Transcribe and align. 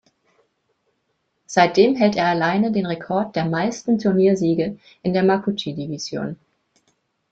Seitdem 1.45 1.95
hält 1.95 2.15
er 2.15 2.25
alleine 2.25 2.71
den 2.71 2.87
Rekord 2.87 3.35
der 3.35 3.45
meisten 3.45 3.99
Turniersiege 3.99 4.79
in 5.03 5.13
der 5.13 5.21
Makuuchi-Division. 5.21 6.37